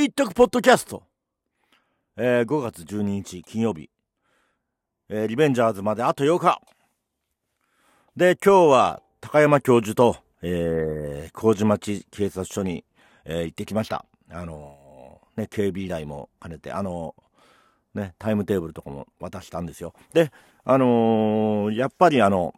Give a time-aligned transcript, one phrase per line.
[0.00, 1.02] 一徳ポッドキャスト、
[2.16, 3.90] えー、5月12日金曜日、
[5.08, 6.62] えー、リベンジャーズまであと8日。
[8.14, 12.84] で今日は高山教授と、えー、麹町警察署に、
[13.24, 14.04] えー、行ってきました。
[14.30, 19.94] あのー、ね警備依頼も兼ねてあのー、ねタイムテーブルとかも渡したんですよ。
[20.12, 20.30] で
[20.64, 22.54] あのー、やっぱりあの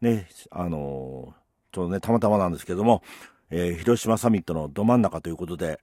[0.00, 1.34] ねあの
[1.72, 3.02] ちょっとねたまたまなんですけども
[3.54, 5.78] えー、広島サミットのど真ん中ということで、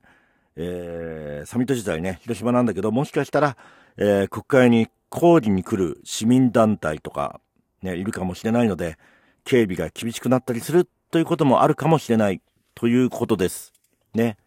[0.61, 3.55] えー、サミット自体ね、広島なんだけど、もしかしたら、
[3.95, 7.39] えー、国会に抗議に来る市民団体とか、
[7.81, 8.97] ね、いるかもしれないので、
[9.45, 12.41] 警備が厳しくなったりするということもあるかもしれない
[12.75, 13.71] ということです。
[14.13, 14.37] ね。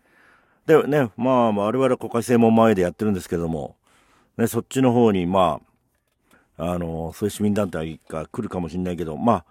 [0.66, 3.76] で、ね、まあ、我々国会正門前でやってるんですけども、
[4.36, 5.60] ね、そっちの方に、ま
[6.58, 9.44] あ、あの、そういう市民団体が来るかもしれないけど、まあ、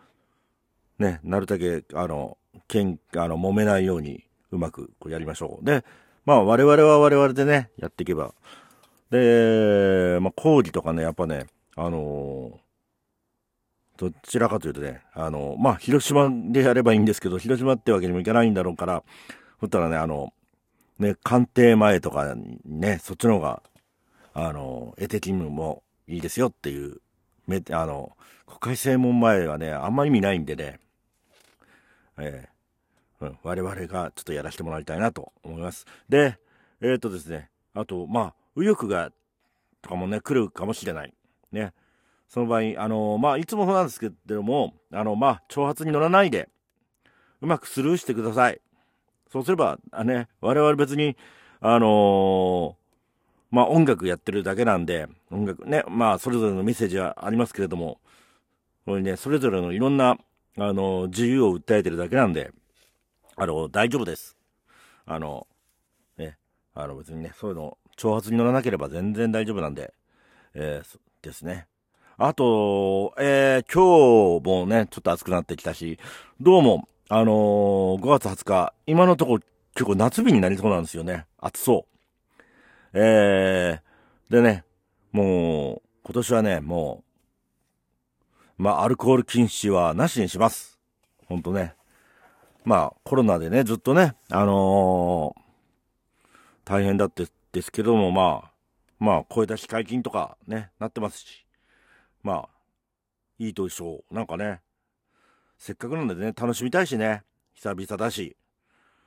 [1.00, 2.38] ね、なるだけ、あの、
[2.68, 5.66] けん、あの、揉めないようにうまくやりましょう。
[5.66, 5.84] で、
[6.26, 8.34] まあ我々は我々でね、やっていけば。
[9.10, 19.04] で、まあ講義とかね、やっぱね、あのー、どちらかというとね、あのー、まあ広島でやればいいんですけど、広島ってわけにもいかないんだろうから、
[19.60, 20.34] そったらね、あの、
[21.00, 23.64] ね、官邸前とかね、そっちの方が、
[24.34, 26.98] あの、絵的にもいいですよっていう、
[27.48, 30.80] め、あの、国会正門前はね、あんま意味ないんでね、
[32.20, 32.48] え、
[33.22, 35.86] うん、我々がちょっとやらせてもらいたいなと思います。
[36.10, 36.38] で、
[36.82, 39.12] えっ、ー、とですね、あと、まあ、右翼が、
[39.82, 41.14] とかもね、来るかもしれない。
[41.52, 41.74] ね。
[42.28, 46.50] その場合、あのまあ、いつもそうなんですけども、あの、まあ、挑発に乗らないで、
[47.42, 48.62] うまくスルーしてください。
[49.32, 51.16] そうすれば、あね、我々別に、
[51.60, 52.76] あの
[53.52, 58.00] まあ、音楽やってるだけなんで、音楽ね、まあ、それぞれのメッセージはありますけれども、
[58.86, 60.18] これね、それぞれのいろんな
[60.58, 62.52] あの、自由を訴えてるだけなんで、
[63.42, 64.38] あの、大丈夫です。
[65.04, 65.48] あの、
[66.16, 66.38] ね、
[66.76, 69.96] あの別にね、そういうの、挑発に乗らなければ全然大丈夫なんで、
[70.54, 71.66] えー、ですね。
[72.20, 75.98] あと、えー、今日もね、ちょっと暑くなってきたし、
[76.40, 79.40] どうも、あのー、5月20日、今のとこ
[79.74, 81.26] 結構夏日になりそうなんですよね。
[81.40, 82.90] 暑そう。
[82.94, 84.66] えー、でね、
[85.12, 87.04] もう、今年はね、も
[88.60, 90.80] う、まあ、アルコール禁止はなしにします。
[91.26, 91.74] ほんとね。
[92.64, 96.32] まあ、コロナでね、ずっとね、あのー、
[96.64, 98.52] 大変だってですけども、まあ、
[99.00, 101.46] まあ、声出し解禁とかね、なってますし、
[102.24, 102.50] まあ、
[103.40, 104.04] いいと一緒。
[104.12, 104.62] なんかね、
[105.58, 107.24] せっかくなんでね、楽しみたいしね、
[107.54, 108.38] 久々だし。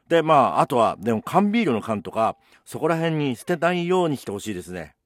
[0.09, 4.97] で、まあ、あとは、でも缶ビールの缶とか、そこら辺に捨てないようにしてほしいですね。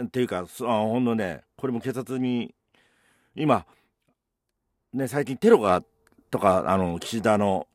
[0.00, 2.54] っていうか、あほんのね、これも警察に
[3.34, 3.66] 今、
[4.92, 5.82] ね、最近テロが、
[6.34, 7.68] とか、あの、岸田の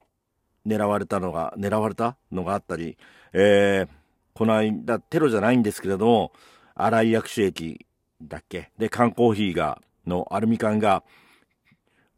[0.67, 2.17] 狙われたのが、狙われた？
[2.29, 2.97] のがあったり、
[3.31, 3.89] えー、
[4.33, 6.33] この間、テロじゃないんですけれども、
[6.75, 7.85] 荒井薬種液
[8.21, 8.71] だっけ？
[8.77, 11.05] で、缶コーヒーが、のアルミ缶が、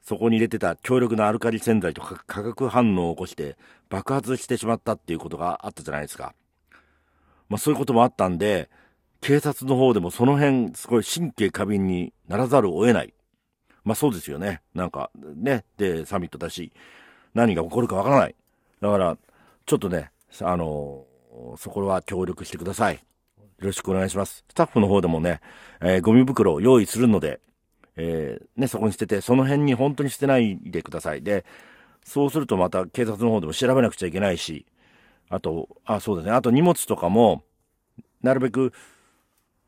[0.01, 3.55] そこに入れてた強力なアルカリ洗剤と化学反応を起こして
[3.87, 6.33] 爆発してしまったっていうことがあったじゃないですか。
[7.49, 8.71] まあそういうこともあったんで、
[9.21, 13.13] 警察の方でもその辺すごい神経過敏にならざるを得ない。
[13.83, 14.61] まあそうですよね。
[14.73, 15.63] なんか、ね。
[15.77, 16.71] で、サミットだし、
[17.33, 18.35] 何が起こるかわからない。
[18.81, 19.17] だから、
[19.65, 20.11] ちょっとね、
[20.41, 21.05] あの、
[21.57, 22.95] そこは協力してください。
[22.95, 24.43] よろしくお願いします。
[24.49, 25.39] スタッフの方でもね、
[25.81, 27.39] えー、ゴミ袋を用意するので、
[27.95, 31.21] えー、ね、そこに捨てて、その辺に本当に捨てないでください。
[31.21, 31.45] で、
[32.03, 34.65] そうするとまた警察の方でも調べなくちゃいけないし、
[35.29, 36.31] あと、あ、そうですね。
[36.31, 37.43] あと荷物とかも、
[38.21, 38.73] なるべく、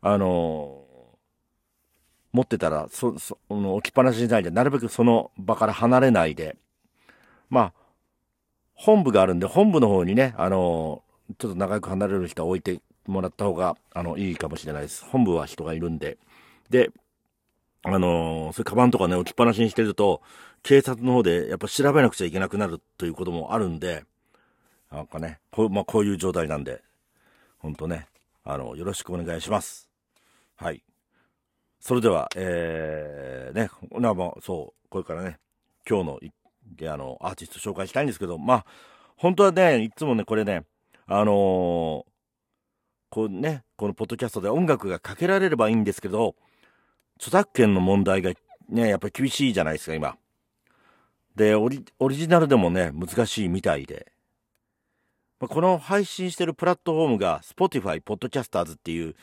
[0.01, 0.83] あの
[2.33, 6.57] 持ってたら、そ、そ、置きっぱなしにしないで、なるべくその場から離れないで、
[7.49, 7.73] まあ、
[8.73, 11.03] 本部があるんで、本部の方にね、あの
[11.37, 15.05] ちょっと長く離れる人は置いてもらった方が、あの、いいかもしれないです。
[15.05, 16.17] 本部は人がいるんで。
[16.69, 16.91] で、
[17.85, 20.21] あのそういうカバンとかね、置きっぱなしにしてると、
[20.63, 24.05] 警察の方でやっぱ調べなくちゃいけなくなるということもあるんで、
[24.91, 26.81] なんかね、こう、まあ、こういう状態なんで、
[27.57, 28.07] ほんとね、
[28.43, 29.89] あの、よろしくお願いします。
[30.55, 30.83] はい。
[31.85, 33.69] それでは、えー、ね、
[33.99, 35.37] なま、そう、これからね、
[35.85, 36.29] 今日
[36.79, 38.65] の、あの、アーティスト紹介したいんですけど、まあ、
[39.17, 40.63] 本当はね、いつもね、これね、
[41.07, 42.05] あのー、
[43.09, 46.35] こうね、このポッドキャストで音楽がかけられればいいんですけど、
[47.17, 48.31] 著作権の問題が
[48.69, 50.15] ね、やっぱり厳しいじゃないですか、今。
[51.35, 54.13] で、オリオリジナルでもね、難しいみたいで。
[55.41, 59.15] まこの配信してるプラットフォームが Spotify Podcasters っていう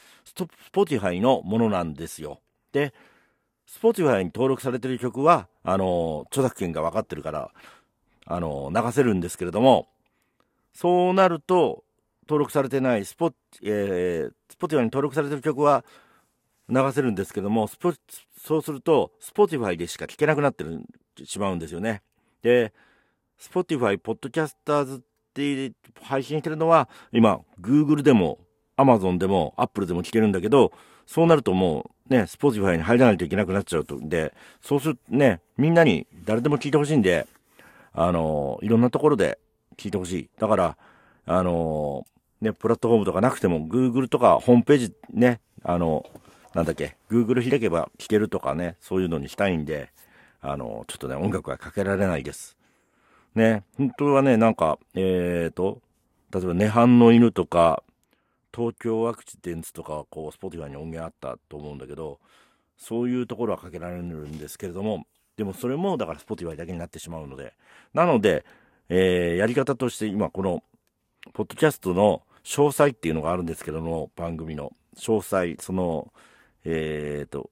[0.75, 2.43] Spotify のものなんですよ。
[2.73, 2.95] で、
[3.69, 7.51] Spotify に登録されてる曲は、あの、著作権が分かってるから、
[8.27, 9.89] あの、流せるんですけれども、
[10.75, 11.85] そうなると、
[12.29, 13.33] 登録されてないスポ、
[13.63, 15.85] えー、 Spotify に登録されてる曲は
[16.69, 17.93] 流せるんですけども、スポ
[18.39, 20.85] そうすると、 Spotify でしか聴けなくなってる
[21.25, 22.03] しまうんですよね。
[22.43, 22.73] で、
[23.37, 24.99] Spotify、Podcasters っ
[25.35, 28.39] て配信してるのは、今、Google でも、
[28.77, 30.73] Amazon でも、Apple でも聴けるんだけど、
[31.11, 33.99] そうなるともう、ね、 Spotify に入らないといけなくなっちゃうと。
[34.01, 37.27] で、そうするとね、みんなに誰でも聞いてほしいんで、
[37.93, 39.41] あのいろんなところで
[39.77, 40.31] 聞いてほしい。
[40.39, 40.77] だから、
[41.27, 42.07] あの
[42.41, 46.07] ね、プラットフォームとかなくても、Google とかホームページね、あの
[46.55, 49.91] なんだっけ、Google 開けば聴けるとかね、そういうのにしたいんで、
[50.41, 52.57] あのちょっとね、音楽はかけられないです。
[53.35, 55.81] ね、本当はね、なんか、えーと、
[56.33, 57.83] 例えば、涅槃の犬とか、
[58.55, 62.19] 東京ワクチデンツとか、こう、 Spotify に音源あったと思うんだけど、
[62.77, 65.07] そういうところはかけられるんですけれども、
[65.37, 67.55] でもそれも、だから Spotify だけになってしまうので、
[67.95, 68.45] なので、
[68.89, 70.63] えー、やり方として今、この、
[71.33, 76.13] ポッドキャストの詳細っていうのがあるんですけども、番組の詳細、その、
[76.65, 77.51] えーと、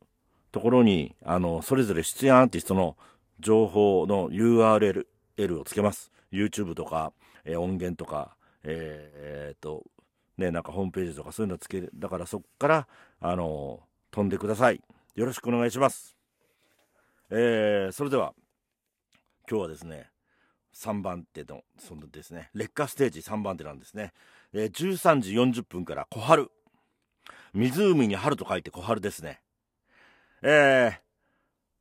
[0.53, 2.97] ところに、あの、それぞれ出演アーティストの
[3.41, 5.07] 情報の URL
[5.37, 6.11] L をつけます。
[6.33, 7.13] YouTube とか、
[7.45, 8.35] えー、音源とか、
[8.65, 9.85] えー、っと、
[10.39, 11.91] ね、なんかホームページとかそういうのつける。
[11.95, 12.89] だからそこから、
[13.21, 13.81] あの、
[14.11, 14.81] 飛んでください。
[15.15, 16.17] よろしくお願いします。
[17.31, 18.35] えー、それでは、
[19.51, 20.11] 今日はですね、
[20.75, 24.13] 3番手の、そのですね、劣化ステージ3番手なんですね。
[24.53, 26.51] えー、13時40分から小春。
[27.53, 29.41] 湖に春と書いて小春ですね。
[30.43, 30.93] えー、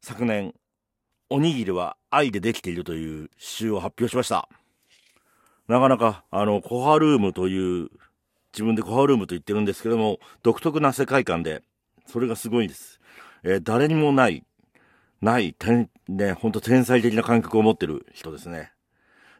[0.01, 0.55] 昨年、
[1.29, 4.49] おにぎりは愛でできているという詩集を発表しました。
[5.67, 7.89] なかなか、あの、コハルームという、
[8.53, 11.63] 自分でコハルームと言ってるんですけども、独特な世界観で、
[12.05, 12.99] それがすごいです。
[13.43, 14.43] えー、誰にもない、
[15.21, 18.71] ない、天、ね、ほんと天才的な感覚を持ってる人ですね。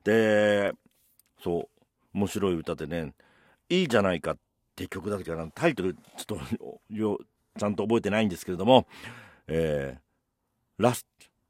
[0.04, 0.74] で、
[1.42, 1.68] そう、
[2.14, 3.14] 面白い歌でね、
[3.70, 4.38] いいじゃないかっ
[4.76, 7.20] て曲だけかな、タイトル、ちょっと、よ、
[7.58, 8.88] ちゃんと覚えてないんですけれども、
[9.48, 11.08] えー、ラスト、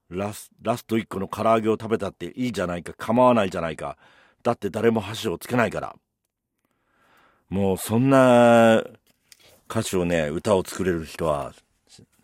[0.10, 3.98] ラスラスト1個の唐揚げを食べたっていいじゃないか構わないじゃないか
[4.44, 5.96] だって誰も箸をつけないから
[7.50, 8.84] もうそんな
[9.70, 11.54] 歌詞をね歌を作れる人は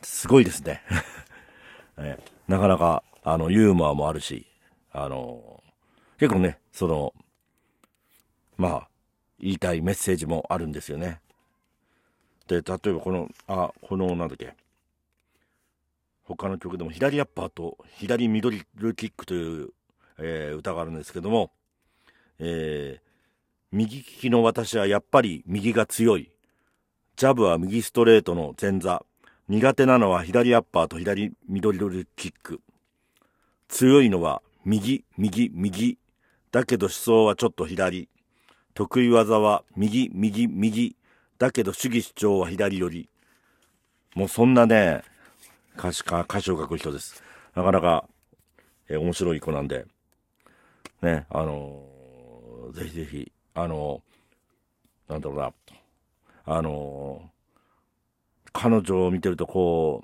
[0.01, 0.81] すごいですね。
[1.97, 2.17] ね
[2.47, 4.47] なかなかあのユーモアもあるし
[4.91, 5.63] あの
[6.17, 7.13] 結構ねその
[8.57, 8.89] まあ
[9.39, 11.21] 言いたいメッセージもあるんですよね。
[12.47, 14.55] で例えばこのあこのなんだっけ。
[16.23, 19.73] 他の曲でも左アッパーと左ミドルキックという、
[20.17, 21.51] えー、歌があるんですけども、
[22.39, 23.12] えー、
[23.73, 26.29] 右利きの私はやっぱり右が強い。
[27.15, 29.03] ジャブは右ストレートの前座。
[29.49, 32.61] 苦手なのは左アッパーと左ミドルキック。
[33.69, 35.97] 強いのは右、右、右。
[36.51, 38.09] だけど思想はちょっと左。
[38.75, 40.95] 得意技は右、右、右。
[41.39, 43.09] だけど主義主張は左寄り。
[44.13, 45.01] もうそんなね、
[45.75, 47.23] 歌詞か、歌詞を書く人です。
[47.55, 48.07] なかなか、
[48.87, 49.87] え、面白い子なんで、
[51.01, 54.01] ね、あのー、ぜひぜひ、あの、
[55.07, 55.53] なんだろうな、
[56.45, 57.29] あの
[58.51, 60.03] 彼女を見てるとこ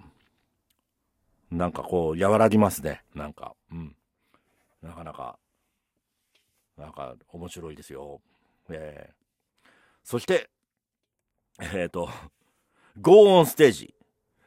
[1.51, 3.04] う、なんかこう、和らぎますね。
[3.16, 3.96] なんか、うん。
[4.81, 5.38] なかなか、
[6.78, 8.22] なんか面白いですよ。
[8.69, 9.69] えー、
[10.04, 10.50] そして、
[11.60, 12.10] えっ、と、
[13.01, 13.94] ゴーオンステージ。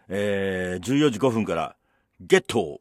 [0.08, 1.76] えー、14時5分から、
[2.20, 2.80] ゲット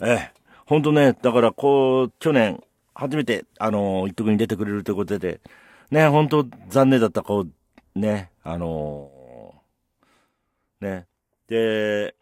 [0.00, 0.30] えー、
[0.66, 2.62] ほんとね、だからこう、去年、
[2.98, 5.40] 初めて、あの、一徳に出てくれるということで、
[5.90, 7.46] ね、ほんと残念だった、こ
[7.94, 9.10] う、ね、あの、
[10.80, 11.06] ね、
[11.46, 12.14] で、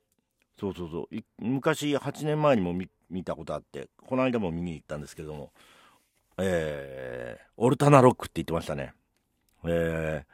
[0.59, 5.53] そうそうそう、昔、8年前にも見見たことあって、この間も見に行ったんですけども、
[6.39, 8.95] えー、オルタナロックって言ってましたね。
[9.65, 10.25] え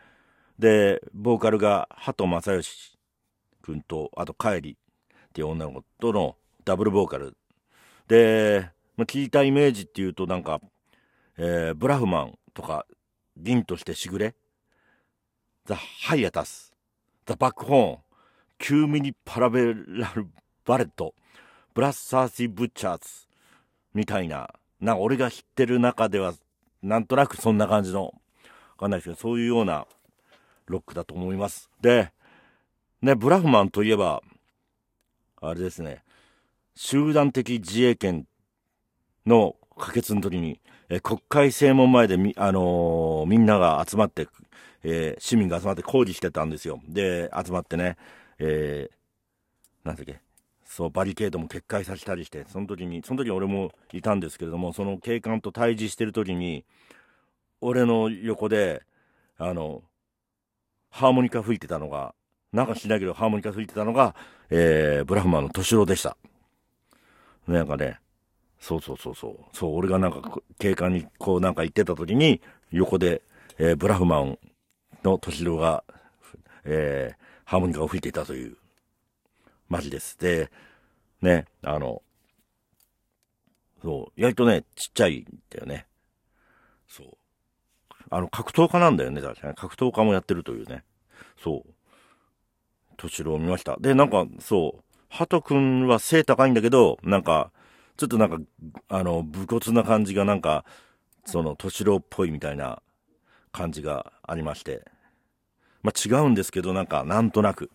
[0.59, 2.99] ー、で、ボーカルが鳩正義
[3.61, 4.77] 君と、あと、カリっ
[5.35, 7.37] ていう女の子とのダブルボーカル。
[8.09, 10.61] で、まあ、聞いたイメージっていうと、なんか、
[11.39, 12.87] えー、ブラフマンとか、
[13.37, 14.35] 凛としてしぐれ、
[15.65, 16.73] ザ・ハイアタス、
[17.27, 20.29] ザ・バックホーン、9ミニパラベラル・
[20.65, 21.15] バレット、
[21.75, 23.27] ブラッサーシー・ブッチャーズ、
[23.95, 26.35] みたいな、なんか俺が知ってる中では、
[26.83, 28.13] なんとなくそんな感じの、わ
[28.79, 29.87] かんないですけど、そういうような
[30.67, 31.71] ロックだと思います。
[31.81, 32.13] で、
[33.03, 34.23] ね、ブラフマンといえば、
[35.41, 36.03] あれですね、
[36.75, 38.27] 集団的自衛権
[39.31, 40.61] の可決の時に、
[40.91, 44.29] え国会正門前でみ、あのー、みんなが集まって、
[44.83, 46.81] えー、市民が集まって抗議してたんですよ。
[46.89, 47.97] で、集まってね、
[48.39, 50.21] えー、なんだっけ、
[50.65, 56.65] そう、バリケードも決壊させたりして、その時に、その時俺もいたんですけれども、その警官と対峙してる時に、
[57.61, 58.83] 俺の横で、
[59.39, 59.83] あの、
[60.91, 62.15] ハーモニカ吹いてたのが、
[62.53, 64.17] なんかしないけどハーモニカ吹いてたのが、
[64.51, 66.17] えー、ブラフマンの敏郎でした。
[67.47, 68.01] なんかね、
[68.61, 69.57] そうそうそうそう。
[69.57, 72.41] そう、俺がなんか警官にこうなんか行ってた時に、
[72.71, 73.23] 横で、
[73.59, 74.39] えー、ブラフマン
[75.03, 75.83] の敏郎が、
[76.65, 78.57] えー、ハーモニカを吹いていたという、
[79.69, 80.19] マジです。
[80.19, 80.51] で、
[81.23, 82.03] ね、あの、
[83.83, 85.87] そう、意外とね、ちっちゃいんだよね。
[86.87, 87.07] そう。
[88.11, 89.55] あの、格闘家なんだよね、確かに。
[89.55, 90.85] 格闘家もやってるというね。
[91.43, 91.73] そう。
[92.99, 93.79] 敏郎を見ました。
[93.81, 97.53] で、なんか、そう、ハト君は背高いんだけど、なんか、
[98.01, 98.39] ちょっとなんか、
[98.89, 100.65] あの、武骨な感じがなんか、
[101.27, 102.81] その、敏郎っぽいみたいな
[103.53, 104.87] 感じがありまして。
[105.83, 107.71] まあ、違うんですけど、なんか、なんとなく、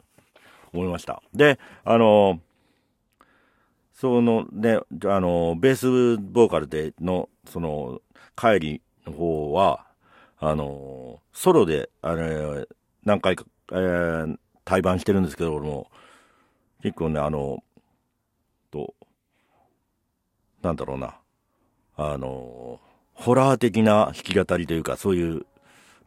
[0.74, 1.22] 思いました。
[1.36, 2.40] で、あの、
[3.94, 8.02] そのね、あの、ベースボーカルでの、その、
[8.36, 9.86] 帰りの方は、
[10.40, 12.68] あの、ソロで、あれ、
[13.04, 15.92] 何回か、えー、対バンしてるんですけど、俺も、
[16.82, 17.64] 結構ね、あの、
[20.66, 21.16] なんだろうな、
[21.96, 22.80] あの、
[23.14, 25.46] ホラー的な弾き語りというか、そういう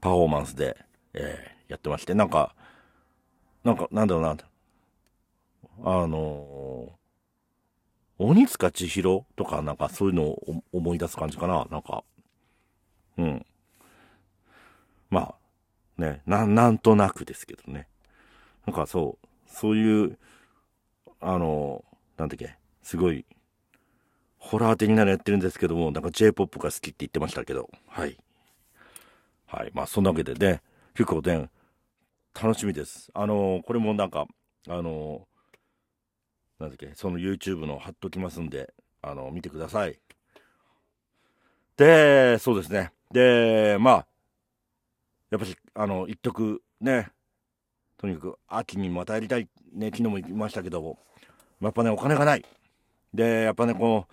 [0.00, 0.76] パフォーマンスで、
[1.14, 2.56] えー、やってまして、なんか、
[3.62, 4.36] なんか、なんだろうな、
[5.84, 6.90] あの
[8.18, 12.02] 鬼塚千尋とかなんかそういうのを思い出す感じかななんか。
[13.16, 13.46] うん。
[15.08, 15.34] ま
[15.98, 17.86] あ、ね、な、なんとなくですけどね。
[18.66, 20.18] なんかそう、そういう、
[21.20, 21.84] あの、
[22.16, 23.24] なんだっけ、すごい、
[24.38, 28.16] ホラー的なのやってるんですけども、なんか J-POP が好きって言ってましたけど、はい。
[29.46, 29.70] はい。
[29.74, 30.62] まあ、そんなわけでね、
[30.94, 31.50] 結構ね、
[32.40, 33.10] 楽しみです。
[33.14, 34.26] あの、これもなんか、
[34.68, 35.26] あの、
[36.58, 39.98] なんだっけ、その YouTube の貼っときますんで、あの、見てください。
[41.76, 42.92] で、そうですね。
[43.12, 44.06] で、まあ、
[45.30, 47.10] やっぱし、あの、一徳ね、
[47.96, 50.98] とにかく秋にまたやりたい、ね、昨日も言いましたけども、
[51.60, 52.44] やっぱね、お金がない。
[53.14, 54.12] で、やっぱね、こう、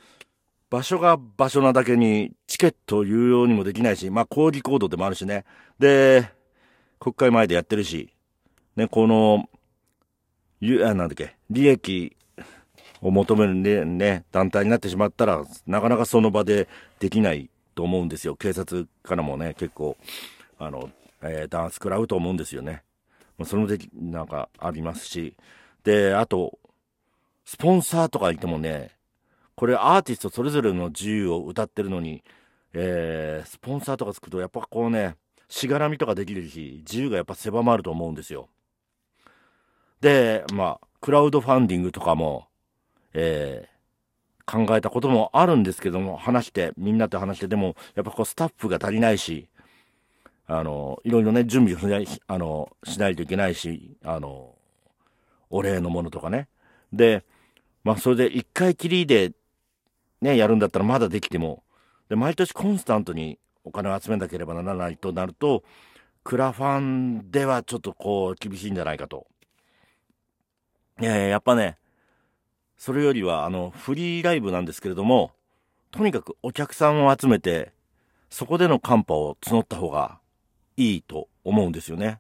[0.69, 5.45] 場所が場所なだけに、チケットを有料にもできないし、まあ、抗議行動でもあるしね。
[5.79, 6.29] で、
[6.99, 8.09] 国会前でやってるし、
[8.75, 9.49] ね、この、
[10.59, 12.15] ゆ、あ、なんだっけ、利益
[13.01, 16.67] を求めるね、ね、団体になってしまったら、なかなかその場で
[16.99, 18.35] できないと思うんですよ。
[18.35, 19.97] 警察からもね、結構、
[20.57, 20.89] あの、
[21.21, 22.83] えー、弾圧食らうと思うんですよね。
[23.43, 25.35] そのでき、なんかありますし。
[25.83, 26.57] で、あと、
[27.45, 28.91] スポンサーとかいてもね、
[29.55, 32.23] これアーティストそれぞれの自由を歌ってるのに、
[32.73, 35.15] えー、スポンサーとかつくとやっぱこうね、
[35.47, 38.49] しがらみとかできるし、自由がやっぱ狭まると思うんですよ。
[40.01, 42.47] で、まあ、クラウドファンディングとかも、
[43.13, 49.47] えー、考えたこともあるんですけども、話して、みんなと話して、でも、やっぱこうスタッフが足りないし、
[50.47, 54.55] あの、いろいろね、準備をし、あの、しないといけないし、あの、
[55.49, 56.47] お礼のものとかね。
[56.91, 57.23] で、
[57.85, 59.31] まあ、それで一回きりで、
[60.19, 61.63] ね、やるんだったらまだできても、
[62.09, 65.63] で、毎年コンスタントにお金を集めなければならないとなると、
[66.23, 69.27] クラファンではちょっとこう、厳しいんじゃないかと。
[70.99, 71.77] いやいや、やっぱね、
[72.75, 75.33] それよりは、あの、フリーライブなんですけれども、
[75.91, 77.71] とにかくお客さんを集めて、
[78.31, 80.19] そこでのカンパを募った方が
[80.75, 82.19] いいと思うんですよね。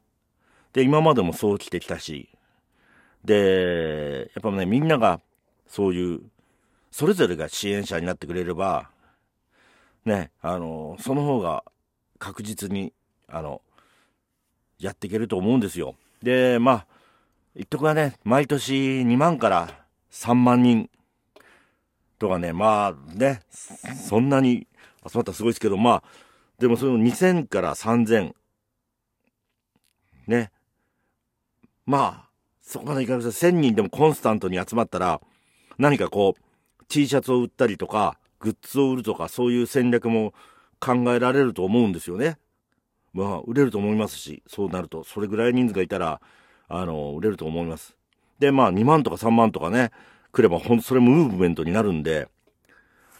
[0.73, 2.29] で、今までもそう来てきたし、
[3.23, 5.19] で、やっぱね、みんなが
[5.67, 6.21] そういう、
[6.91, 8.89] それぞれが支援者になってくれれば、
[10.05, 11.63] ね、あの、その方が
[12.19, 12.93] 確実に、
[13.27, 13.61] あの、
[14.79, 15.95] やっていけると思うんですよ。
[16.21, 16.87] で、まあ、
[17.55, 20.89] 一徳はね、毎年2万から3万人
[22.19, 24.67] とかね、まあね、そんなに
[25.07, 26.03] 集まったらすごいですけど、まあ、
[26.59, 28.33] でもその2000から3000、
[30.27, 30.51] ね、
[31.85, 32.29] まあ、
[32.61, 35.21] そこまでいかなくて1000人でもコンスタントに集まったら、
[35.77, 40.33] 何かこう、T シャツを売ったりとか、グッズを売るとか、そういう戦略も
[40.79, 42.37] 考えられると思うんですよね。
[43.13, 46.21] まあ、売れると思いますし、そうなると、それぐらい人数がいたら、
[46.67, 47.95] あの、売れると思います。
[48.39, 49.91] で、まあ2万とか3万とかね、
[50.31, 52.27] 来ればほんそれムーブメントになるんで、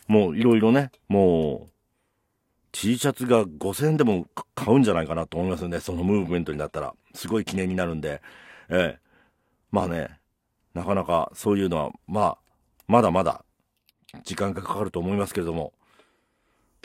[0.07, 1.71] もういろいろね、もう、
[2.71, 5.79] T シャツが5000円でも買うんじゃないかなと思いますよね。
[5.79, 6.93] そのムーブメントになったら。
[7.13, 8.21] すごい記念になるんで。
[8.69, 8.99] ええ。
[9.71, 10.19] まあね、
[10.73, 12.37] なかなかそういうのは、まあ、
[12.87, 13.43] まだまだ
[14.23, 15.73] 時間がかかると思いますけれども、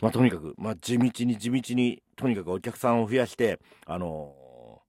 [0.02, 4.82] まあとにかく、まあ地道に地道に、とにかくお客さんを増やして、あの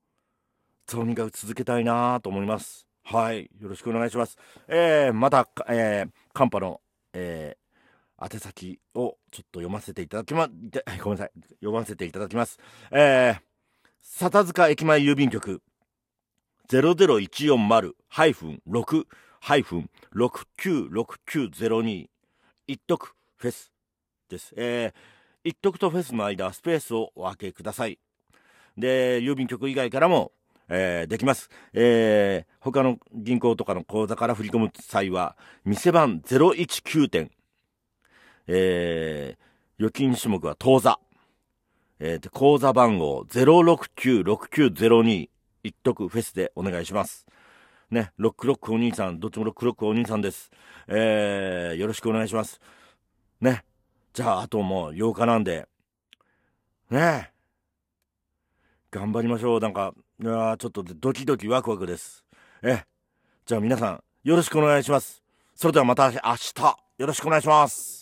[0.88, 2.86] ー、とにかく続けたいなと思います。
[3.04, 3.50] はい。
[3.60, 4.38] よろしくお願いします。
[4.68, 6.82] えー、また、えー、カンパの、
[7.14, 7.62] えー
[8.24, 10.48] 宛先をちょっと読ませていただきま、
[11.04, 11.32] ごめんなさい。
[11.56, 12.60] 読ませていただきます。
[12.92, 13.42] えー、
[14.02, 15.64] 笹塚駅前郵便局
[16.70, 19.08] 00140-6
[19.42, 22.08] 696902
[22.68, 23.08] 一徳
[23.38, 23.72] フェス
[24.30, 24.54] です。
[24.56, 27.98] えー、一徳とフェスの間、スペースをお開けください。
[28.78, 30.32] で、郵便局以外からも、
[30.70, 31.50] えー、できます。
[31.74, 37.32] えー、他の銀行とかの口座から振り込む際は、店番019点。
[38.48, 41.00] えー、預金種目は当座。
[42.00, 45.30] えー、口座番号0696902
[45.64, 47.28] 一徳フェスでお願いします。
[47.92, 50.50] ね、ロックロックお兄さん、どっちもロックロックお兄さんです。
[50.88, 52.62] えー、よろしくお願いします。
[53.42, 53.66] ね。
[54.14, 55.68] じゃあ、あともう8日なんで、
[56.90, 57.32] ね
[58.92, 59.60] 頑張りましょう。
[59.60, 62.24] なんか、いやちょっとドキドキワクワクです。
[62.62, 62.84] え、
[63.46, 65.22] じゃあ皆さん、よろしくお願いします。
[65.54, 68.01] それではまた明日、よろしくお願いします。